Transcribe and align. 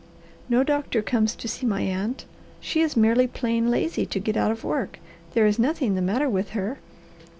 "No 0.49 0.63
doctor 0.63 1.03
comes 1.03 1.35
to 1.35 1.47
see 1.47 1.63
my 1.67 1.81
aunt. 1.81 2.25
She 2.59 2.81
is 2.81 2.97
merely 2.97 3.27
playing 3.27 3.69
lazy 3.69 4.03
to 4.07 4.19
get 4.19 4.35
out 4.35 4.49
of 4.49 4.63
work. 4.63 4.97
There 5.35 5.45
is 5.45 5.59
nothing 5.59 5.93
the 5.93 6.01
matter 6.01 6.27
with 6.27 6.49
her." 6.57 6.79